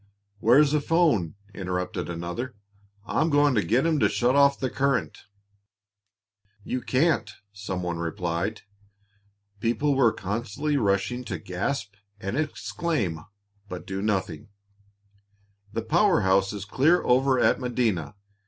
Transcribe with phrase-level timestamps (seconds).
[0.39, 2.55] "Where's a 'phone?" interrupted another.
[3.05, 5.25] "I'm going to get 'em to shut off the current!"
[6.63, 8.61] "You can't," some one replied.
[9.59, 13.23] People were constantly rushing up to gasp and exclaim,
[13.69, 14.49] but do nothing.
[15.71, 18.15] "The power house is clear over at Medina.